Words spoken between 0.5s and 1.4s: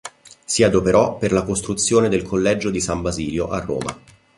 adoperò per